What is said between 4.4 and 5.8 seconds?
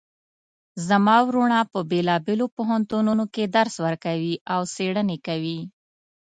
او څیړنې کوی